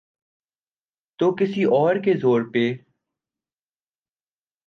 [1.19, 2.73] تو کسی اور کے زور پہ۔